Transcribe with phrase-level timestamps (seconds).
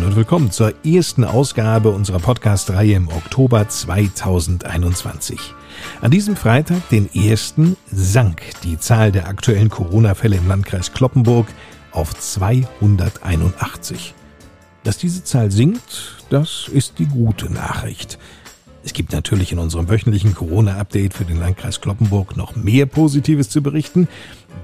[0.00, 5.38] Moin und willkommen zur ersten Ausgabe unserer Podcast-Reihe im Oktober 2021.
[6.00, 11.48] An diesem Freitag, den ersten, sank die Zahl der aktuellen Corona-Fälle im Landkreis Kloppenburg
[11.92, 14.14] auf 281.
[14.84, 18.18] Dass diese Zahl sinkt, das ist die gute Nachricht.
[18.82, 23.62] Es gibt natürlich in unserem wöchentlichen Corona-Update für den Landkreis Kloppenburg noch mehr Positives zu
[23.62, 24.08] berichten.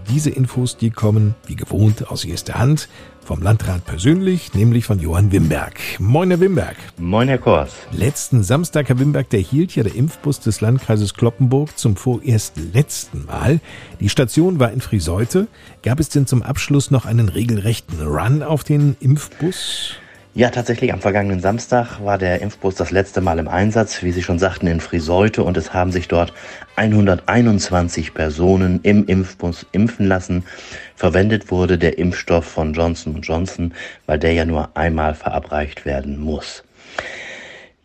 [0.08, 2.88] Diese Infos, die kommen wie gewohnt aus erster Hand
[3.22, 5.78] vom Landrat persönlich, nämlich von Johann Wimberg.
[5.98, 6.76] Moin, Herr Wimberg.
[6.96, 7.72] Moin, Herr Kors.
[7.92, 13.26] Letzten Samstag, Herr Wimberg, der hielt ja der Impfbus des Landkreises Kloppenburg zum vorerst letzten
[13.26, 13.60] Mal.
[14.00, 15.48] Die Station war in Friseute.
[15.82, 19.96] Gab es denn zum Abschluss noch einen regelrechten Run auf den Impfbus?
[20.36, 24.22] Ja, tatsächlich am vergangenen Samstag war der Impfbus das letzte Mal im Einsatz, wie Sie
[24.22, 26.34] schon sagten, in Friseute und es haben sich dort
[26.76, 30.44] 121 Personen im Impfbus impfen lassen.
[30.94, 33.72] Verwendet wurde der Impfstoff von Johnson Johnson,
[34.04, 36.64] weil der ja nur einmal verabreicht werden muss.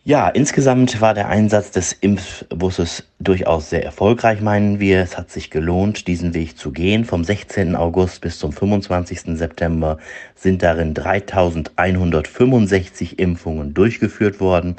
[0.04, 5.00] Ja, insgesamt war der Einsatz des Impfbusses durchaus sehr erfolgreich, meinen wir.
[5.00, 7.04] Es hat sich gelohnt, diesen Weg zu gehen.
[7.04, 7.76] Vom 16.
[7.76, 9.38] August bis zum 25.
[9.38, 9.98] September
[10.34, 14.74] sind darin 3165 Impfungen durchgeführt worden,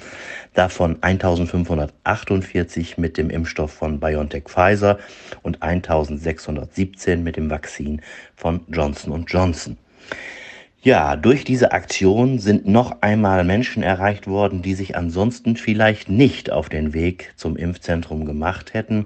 [0.55, 4.99] davon 1548 mit dem Impfstoff von BioNTech Pfizer
[5.41, 8.01] und 1617 mit dem Vakzin
[8.35, 9.77] von Johnson Johnson.
[10.85, 16.51] Ja, durch diese Aktion sind noch einmal Menschen erreicht worden, die sich ansonsten vielleicht nicht
[16.51, 19.05] auf den Weg zum Impfzentrum gemacht hätten.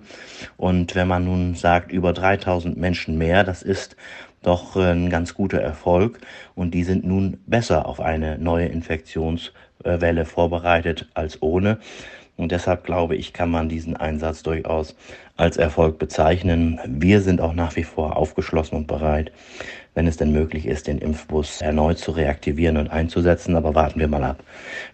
[0.58, 3.96] Und wenn man nun sagt, über 3000 Menschen mehr, das ist
[4.42, 6.20] doch ein ganz guter Erfolg.
[6.56, 11.78] Und die sind nun besser auf eine neue Infektionswelle vorbereitet als ohne.
[12.38, 14.96] Und deshalb glaube ich, kann man diesen Einsatz durchaus
[15.36, 16.80] als Erfolg bezeichnen.
[16.86, 19.32] Wir sind auch nach wie vor aufgeschlossen und bereit,
[19.96, 23.56] wenn es denn möglich ist, den Impfbus erneut zu reaktivieren und einzusetzen.
[23.56, 24.44] Aber warten wir mal ab,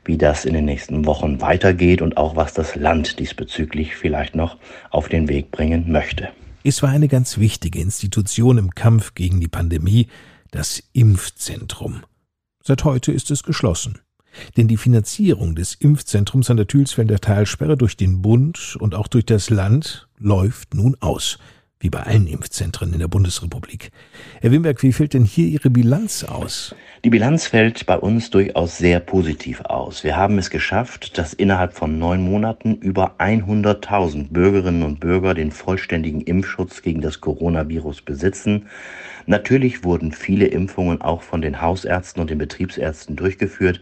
[0.05, 4.57] wie das in den nächsten Wochen weitergeht und auch was das Land diesbezüglich vielleicht noch
[4.89, 6.29] auf den Weg bringen möchte.
[6.63, 10.07] Es war eine ganz wichtige Institution im Kampf gegen die Pandemie,
[10.51, 12.03] das Impfzentrum.
[12.63, 13.99] Seit heute ist es geschlossen.
[14.57, 19.25] Denn die Finanzierung des Impfzentrums an der Thülsfelder Talsperre durch den Bund und auch durch
[19.25, 21.37] das Land läuft nun aus
[21.83, 23.91] wie bei allen Impfzentren in der Bundesrepublik.
[24.41, 26.73] Herr Wimberg, wie fällt denn hier Ihre Bilanz aus?
[27.03, 30.05] Die Bilanz fällt bei uns durchaus sehr positiv aus.
[30.05, 35.51] Wir haben es geschafft, dass innerhalb von neun Monaten über 100.000 Bürgerinnen und Bürger den
[35.51, 38.67] vollständigen Impfschutz gegen das Coronavirus besitzen.
[39.25, 43.81] Natürlich wurden viele Impfungen auch von den Hausärzten und den Betriebsärzten durchgeführt,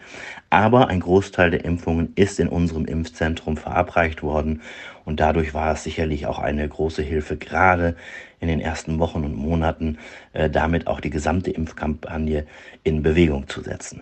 [0.49, 4.61] aber ein Großteil der Impfungen ist in unserem Impfzentrum verabreicht worden
[5.05, 7.95] und dadurch war es sicherlich auch eine große Hilfe, gerade
[8.39, 9.97] in den ersten Wochen und Monaten,
[10.33, 12.45] äh, damit auch die gesamte Impfkampagne
[12.83, 14.01] in Bewegung zu setzen.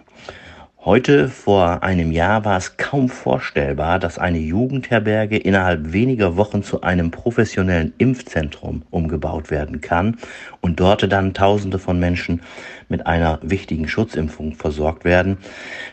[0.85, 6.83] Heute vor einem Jahr war es kaum vorstellbar, dass eine Jugendherberge innerhalb weniger Wochen zu
[6.83, 10.17] einem professionellen Impfzentrum umgebaut werden kann
[10.61, 12.43] und dort dann Tausende von Menschen
[12.89, 15.38] mit einer wichtigen Schutzimpfung versorgt werden.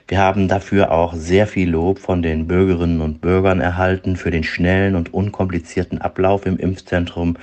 [0.08, 4.42] Wir haben dafür auch sehr viel Lob von den Bürgerinnen und Bürgern erhalten für den
[4.42, 7.36] schnellen und unkomplizierten Ablauf im Impfzentrum.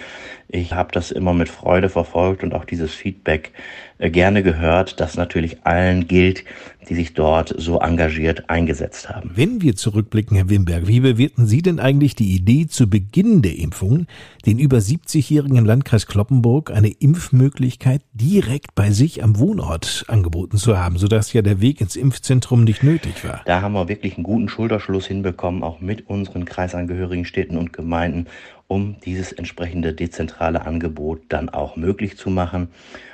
[0.56, 3.54] Ich habe das immer mit Freude verfolgt und auch dieses Feedback
[3.98, 6.44] äh, gerne gehört, das natürlich allen gilt,
[6.90, 9.32] die sich dort so engagiert eingesetzt haben.
[9.34, 13.58] Wenn wir zurückblicken, Herr Wimberg, wie bewerten Sie denn eigentlich die Idee zu Beginn der
[13.58, 14.06] Impfung,
[14.46, 20.78] den über 70-Jährigen im Landkreis Kloppenburg eine Impfmöglichkeit direkt bei sich am Wohnort angeboten zu
[20.78, 23.42] haben, sodass ja der Weg ins Impfzentrum nicht nötig war?
[23.46, 28.28] Da haben wir wirklich einen guten Schulterschluss hinbekommen, auch mit unseren kreisangehörigen Städten und Gemeinden,
[28.68, 32.70] um dieses entsprechende dezentrale Angebot dann auch möglich zu machen.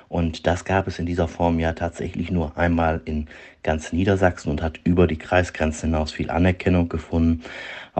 [0.10, 3.28] Und das gab es in dieser Form ja tatsächlich nur einmal in
[3.64, 7.44] ganz Niedersachsen und hat über die Kreisgrenzen hinaus viel Anerkennung gefunden.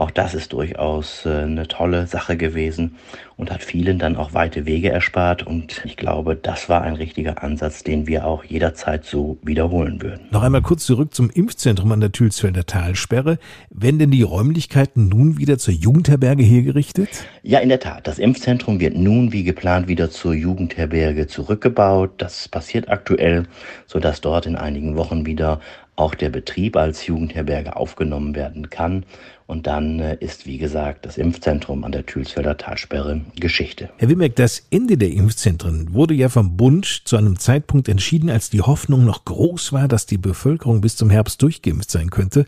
[0.00, 2.96] Auch das ist durchaus äh, eine tolle Sache gewesen
[3.36, 5.46] und hat vielen dann auch weite Wege erspart.
[5.46, 10.20] Und ich glaube, das war ein richtiger Ansatz, den wir auch jederzeit so wiederholen würden.
[10.30, 13.38] Noch einmal kurz zurück zum Impfzentrum an der Thülsfelder Talsperre.
[13.68, 17.10] Werden denn die Räumlichkeiten nun wieder zur Jugendherberge hergerichtet?
[17.42, 18.06] Ja, in der Tat.
[18.06, 21.99] Das Impfzentrum wird nun wie geplant wieder zur Jugendherberge zurückgebaut.
[22.06, 23.46] Das passiert aktuell,
[23.86, 25.60] sodass dort in einigen Wochen wieder
[25.96, 29.04] auch der Betrieb als Jugendherberge aufgenommen werden kann.
[29.46, 33.90] Und dann äh, ist, wie gesagt, das Impfzentrum an der Thülsfelder Talsperre Geschichte.
[33.98, 38.48] Herr Wimmeck, das Ende der Impfzentren wurde ja vom Bund zu einem Zeitpunkt entschieden, als
[38.48, 42.46] die Hoffnung noch groß war, dass die Bevölkerung bis zum Herbst durchgeimpft sein könnte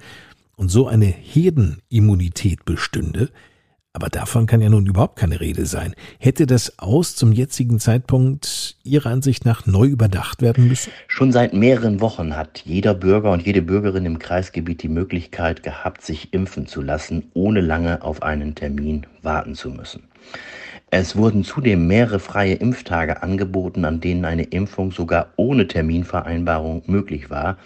[0.56, 3.30] und so eine Herdenimmunität bestünde.
[3.94, 5.94] Aber davon kann ja nun überhaupt keine Rede sein.
[6.18, 10.90] Hätte das aus zum jetzigen Zeitpunkt Ihrer Ansicht nach neu überdacht werden müssen?
[11.08, 16.00] Schon seit mehreren Wochen hat jeder Bürger und jede Bürgerin im Kreisgebiet die Möglichkeit gehabt,
[16.00, 20.04] sich impfen zu lassen, ohne lange auf einen Termin warten zu müssen.
[20.94, 27.30] Es wurden zudem mehrere freie Impftage angeboten, an denen eine Impfung sogar ohne Terminvereinbarung möglich
[27.30, 27.58] war.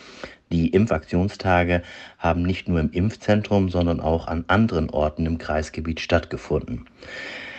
[0.52, 1.82] Die Impfaktionstage
[2.18, 6.86] haben nicht nur im Impfzentrum, sondern auch an anderen Orten im Kreisgebiet stattgefunden.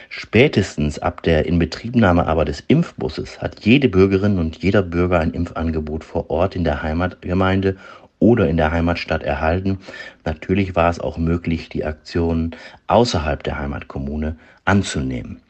[0.10, 6.06] Spätestens ab der Inbetriebnahme aber des Impfbusses hat jede Bürgerin und jeder Bürger ein Impfangebot
[6.06, 7.76] vor Ort in der Heimatgemeinde
[8.20, 9.80] oder in der Heimatstadt erhalten.
[10.24, 12.56] Natürlich war es auch möglich, die Aktionen
[12.88, 15.42] außerhalb der Heimatkommune anzunehmen.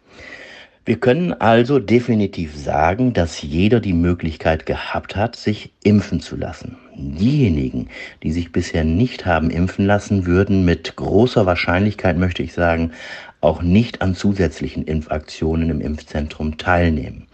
[0.87, 6.77] Wir können also definitiv sagen, dass jeder die Möglichkeit gehabt hat, sich impfen zu lassen.
[6.95, 7.89] Diejenigen,
[8.23, 12.93] die sich bisher nicht haben impfen lassen, würden mit großer Wahrscheinlichkeit, möchte ich sagen,
[13.41, 17.27] auch nicht an zusätzlichen Impfaktionen im Impfzentrum teilnehmen.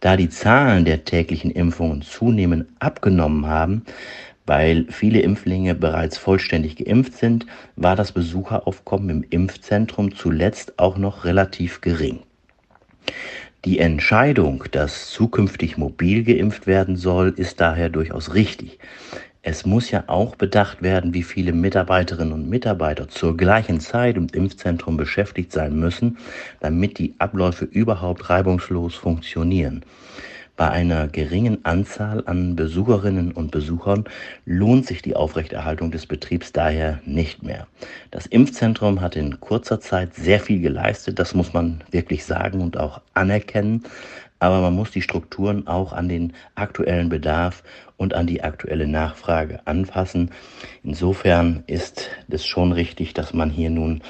[0.00, 3.86] Da die Zahlen der täglichen Impfungen zunehmend abgenommen haben,
[4.44, 7.46] weil viele Impflinge bereits vollständig geimpft sind,
[7.76, 12.18] war das Besucheraufkommen im Impfzentrum zuletzt auch noch relativ gering.
[13.64, 18.78] Die Entscheidung, dass zukünftig mobil geimpft werden soll, ist daher durchaus richtig.
[19.46, 24.26] Es muss ja auch bedacht werden, wie viele Mitarbeiterinnen und Mitarbeiter zur gleichen Zeit im
[24.32, 26.16] Impfzentrum beschäftigt sein müssen,
[26.60, 29.84] damit die Abläufe überhaupt reibungslos funktionieren.
[30.56, 34.04] Bei einer geringen Anzahl an Besucherinnen und Besuchern
[34.46, 37.66] lohnt sich die Aufrechterhaltung des Betriebs daher nicht mehr.
[38.12, 42.76] Das Impfzentrum hat in kurzer Zeit sehr viel geleistet, das muss man wirklich sagen und
[42.76, 43.82] auch anerkennen.
[44.38, 47.64] Aber man muss die Strukturen auch an den aktuellen Bedarf
[47.96, 50.30] und an die aktuelle Nachfrage anpassen.
[50.84, 54.02] Insofern ist es schon richtig, dass man hier nun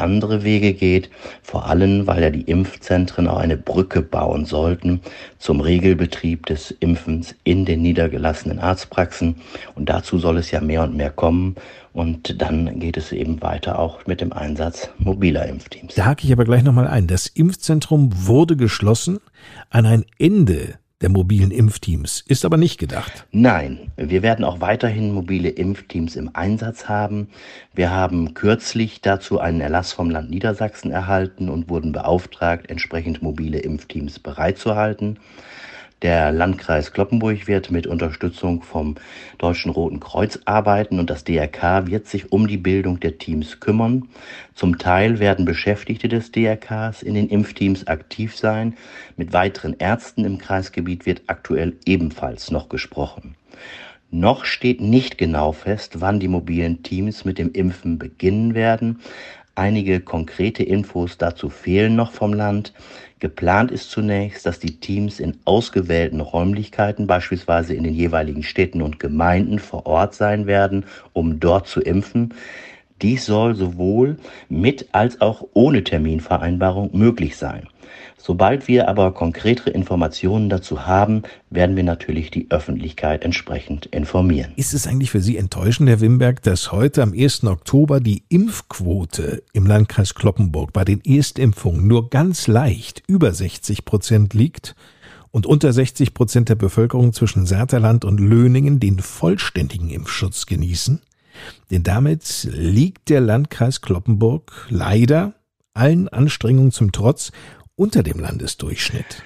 [0.00, 1.10] andere Wege geht,
[1.42, 5.00] vor allem weil ja die Impfzentren auch eine Brücke bauen sollten
[5.38, 9.36] zum Regelbetrieb des Impfens in den niedergelassenen Arztpraxen.
[9.74, 11.56] Und dazu soll es ja mehr und mehr kommen.
[11.92, 15.94] Und dann geht es eben weiter auch mit dem Einsatz mobiler Impfteams.
[15.94, 17.06] Da hake ich aber gleich nochmal ein.
[17.06, 19.18] Das Impfzentrum wurde geschlossen
[19.70, 23.26] an ein Ende der mobilen Impfteams ist aber nicht gedacht.
[23.30, 27.28] Nein, wir werden auch weiterhin mobile Impfteams im Einsatz haben.
[27.72, 33.58] Wir haben kürzlich dazu einen Erlass vom Land Niedersachsen erhalten und wurden beauftragt, entsprechend mobile
[33.58, 35.20] Impfteams bereitzuhalten.
[36.02, 38.94] Der Landkreis Kloppenburg wird mit Unterstützung vom
[39.38, 44.08] Deutschen Roten Kreuz arbeiten und das DRK wird sich um die Bildung der Teams kümmern.
[44.54, 48.76] Zum Teil werden Beschäftigte des DRKs in den Impfteams aktiv sein.
[49.16, 53.34] Mit weiteren Ärzten im Kreisgebiet wird aktuell ebenfalls noch gesprochen.
[54.10, 59.00] Noch steht nicht genau fest, wann die mobilen Teams mit dem Impfen beginnen werden.
[59.58, 62.72] Einige konkrete Infos dazu fehlen noch vom Land.
[63.18, 69.00] Geplant ist zunächst, dass die Teams in ausgewählten Räumlichkeiten, beispielsweise in den jeweiligen Städten und
[69.00, 72.34] Gemeinden, vor Ort sein werden, um dort zu impfen.
[73.02, 74.16] Dies soll sowohl
[74.48, 77.68] mit als auch ohne Terminvereinbarung möglich sein.
[78.16, 84.52] Sobald wir aber konkretere Informationen dazu haben, werden wir natürlich die Öffentlichkeit entsprechend informieren.
[84.56, 87.44] Ist es eigentlich für Sie enttäuschend, Herr Wimberg, dass heute am 1.
[87.44, 94.34] Oktober die Impfquote im Landkreis Kloppenburg bei den Erstimpfungen nur ganz leicht über 60 Prozent
[94.34, 94.74] liegt?
[95.30, 101.00] und unter 60 Prozent der Bevölkerung zwischen Saterland und Löningen den vollständigen Impfschutz genießen?
[101.70, 105.34] Denn damit liegt der Landkreis Kloppenburg leider
[105.74, 107.32] allen Anstrengungen zum Trotz
[107.76, 109.22] unter dem Landesdurchschnitt.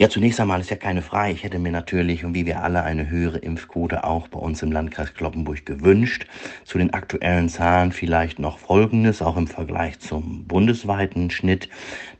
[0.00, 1.32] Ja, zunächst einmal ist ja keine Frage.
[1.32, 4.70] Ich hätte mir natürlich und wie wir alle eine höhere Impfquote auch bei uns im
[4.70, 6.28] Landkreis Kloppenburg gewünscht.
[6.64, 11.68] Zu den aktuellen Zahlen vielleicht noch Folgendes, auch im Vergleich zum bundesweiten Schnitt.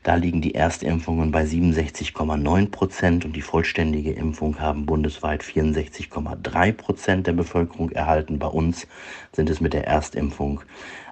[0.03, 7.27] Da liegen die Erstimpfungen bei 67,9 Prozent und die vollständige Impfung haben bundesweit 64,3 Prozent
[7.27, 8.39] der Bevölkerung erhalten.
[8.39, 8.87] Bei uns
[9.31, 10.59] sind es mit der Erstimpfung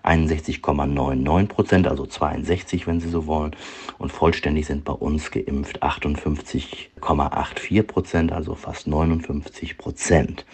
[0.08, 3.56] 61,99 Prozent, also 62, wenn Sie so wollen.
[3.98, 10.46] Und vollständig sind bei uns geimpft 58,84 Prozent, also fast 59 Prozent.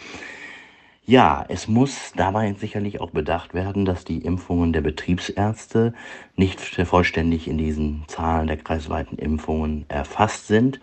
[1.05, 5.93] Ja, es muss dabei sicherlich auch bedacht werden, dass die Impfungen der Betriebsärzte
[6.37, 10.79] nicht vollständig in diesen Zahlen der kreisweiten Impfungen erfasst sind.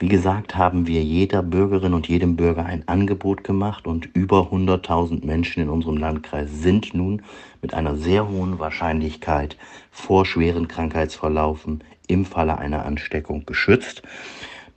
[0.00, 5.24] Wie gesagt, haben wir jeder Bürgerin und jedem Bürger ein Angebot gemacht und über 100.000
[5.24, 7.22] Menschen in unserem Landkreis sind nun
[7.62, 9.56] mit einer sehr hohen Wahrscheinlichkeit
[9.92, 14.02] vor schweren Krankheitsverlaufen im Falle einer Ansteckung geschützt.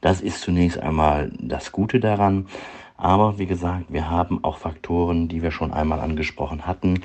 [0.01, 2.45] Das ist zunächst einmal das Gute daran.
[2.97, 7.01] Aber wie gesagt, wir haben auch Faktoren, die wir schon einmal angesprochen hatten,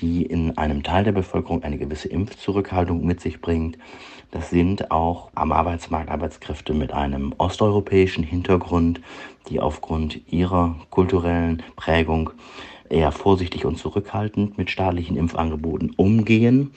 [0.00, 3.76] die in einem Teil der Bevölkerung eine gewisse Impfzurückhaltung mit sich bringt.
[4.30, 9.00] Das sind auch am Arbeitsmarkt Arbeitskräfte mit einem osteuropäischen Hintergrund,
[9.48, 12.30] die aufgrund ihrer kulturellen Prägung
[12.88, 16.70] eher vorsichtig und zurückhaltend mit staatlichen Impfangeboten umgehen.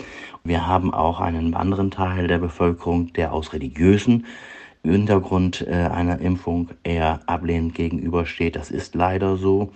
[0.43, 4.25] Wir haben auch einen anderen Teil der Bevölkerung, der aus religiösen
[4.91, 8.55] Hintergrund äh, einer Impfung eher ablehnend gegenübersteht.
[8.55, 9.71] Das ist leider so.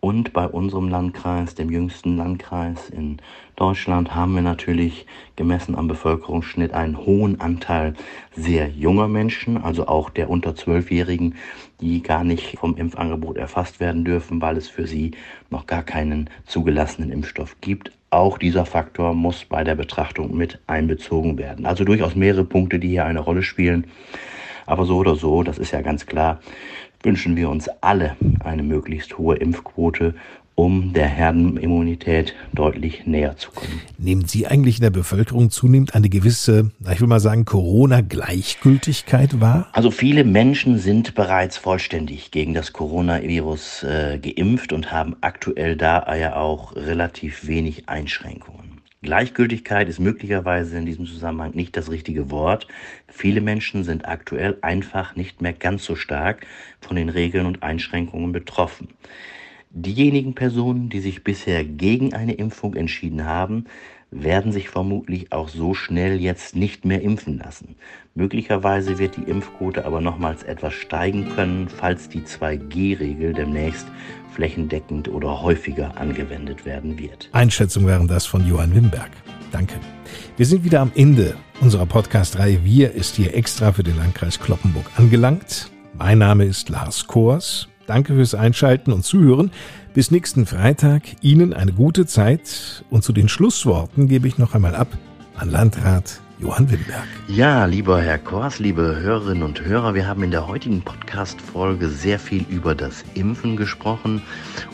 [0.00, 3.16] Und bei unserem Landkreis, dem jüngsten Landkreis in
[3.56, 7.94] Deutschland, haben wir natürlich gemessen am Bevölkerungsschnitt einen hohen Anteil
[8.36, 11.34] sehr junger Menschen, also auch der unter Zwölfjährigen,
[11.80, 15.12] die gar nicht vom Impfangebot erfasst werden dürfen, weil es für sie
[15.50, 17.90] noch gar keinen zugelassenen Impfstoff gibt.
[18.10, 21.66] Auch dieser Faktor muss bei der Betrachtung mit einbezogen werden.
[21.66, 23.86] Also durchaus mehrere Punkte, die hier eine Rolle spielen.
[24.66, 26.40] Aber so oder so, das ist ja ganz klar,
[27.02, 30.14] wünschen wir uns alle eine möglichst hohe Impfquote,
[30.56, 33.80] um der Herdenimmunität deutlich näher zu kommen.
[33.98, 39.68] Nehmen Sie eigentlich in der Bevölkerung zunehmend eine gewisse, ich will mal sagen, Corona-Gleichgültigkeit wahr?
[39.72, 46.16] Also viele Menschen sind bereits vollständig gegen das Coronavirus äh, geimpft und haben aktuell da
[46.16, 48.75] ja auch relativ wenig Einschränkungen.
[49.06, 52.66] Gleichgültigkeit ist möglicherweise in diesem Zusammenhang nicht das richtige Wort.
[53.06, 56.44] Viele Menschen sind aktuell einfach nicht mehr ganz so stark
[56.80, 58.88] von den Regeln und Einschränkungen betroffen.
[59.70, 63.66] Diejenigen Personen, die sich bisher gegen eine Impfung entschieden haben,
[64.10, 67.76] werden sich vermutlich auch so schnell jetzt nicht mehr impfen lassen.
[68.14, 73.86] Möglicherweise wird die Impfquote aber nochmals etwas steigen können, falls die 2G-Regel demnächst
[74.32, 77.28] flächendeckend oder häufiger angewendet werden wird.
[77.32, 79.10] Einschätzung wären das von Johann Wimberg.
[79.50, 79.74] Danke.
[80.36, 84.86] Wir sind wieder am Ende unserer Podcast-Reihe Wir ist hier extra für den Landkreis Kloppenburg
[84.96, 85.70] angelangt.
[85.94, 87.68] Mein Name ist Lars Kors.
[87.86, 89.50] Danke fürs Einschalten und Zuhören.
[89.94, 91.02] Bis nächsten Freitag.
[91.22, 92.84] Ihnen eine gute Zeit.
[92.90, 94.88] Und zu den Schlussworten gebe ich noch einmal ab
[95.36, 97.06] an Landrat Johann Wimberg.
[97.28, 102.18] Ja, lieber Herr Kors, liebe Hörerinnen und Hörer, wir haben in der heutigen Podcast-Folge sehr
[102.18, 104.20] viel über das Impfen gesprochen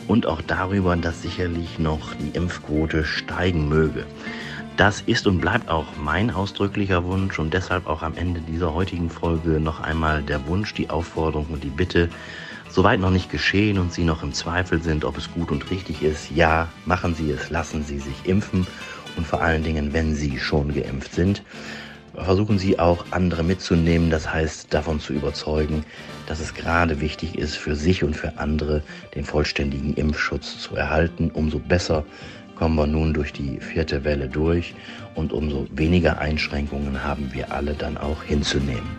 [0.07, 4.05] und auch darüber, dass sicherlich noch die Impfquote steigen möge.
[4.75, 9.09] Das ist und bleibt auch mein ausdrücklicher Wunsch und deshalb auch am Ende dieser heutigen
[9.09, 12.09] Folge noch einmal der Wunsch, die Aufforderung und die Bitte,
[12.73, 16.01] soweit noch nicht geschehen und Sie noch im Zweifel sind, ob es gut und richtig
[16.01, 18.65] ist, ja, machen Sie es, lassen Sie sich impfen
[19.15, 21.43] und vor allen Dingen, wenn Sie schon geimpft sind,
[22.15, 25.85] versuchen Sie auch andere mitzunehmen, das heißt davon zu überzeugen,
[26.25, 28.81] dass es gerade wichtig ist, für sich und für andere
[29.13, 31.29] den vollständigen Impfschutz zu erhalten.
[31.31, 32.03] Umso besser
[32.55, 34.73] kommen wir nun durch die vierte Welle durch
[35.13, 38.97] und umso weniger Einschränkungen haben wir alle dann auch hinzunehmen.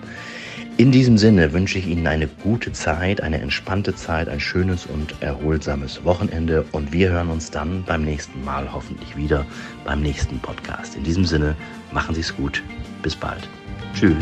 [0.77, 5.15] In diesem Sinne wünsche ich Ihnen eine gute Zeit, eine entspannte Zeit, ein schönes und
[5.23, 9.47] erholsames Wochenende und wir hören uns dann beim nächsten Mal hoffentlich wieder
[9.85, 10.97] beim nächsten Podcast.
[10.97, 11.55] In diesem Sinne,
[11.93, 12.61] machen Sie es gut.
[13.03, 13.49] Bis bald.
[13.95, 14.17] Tschüss.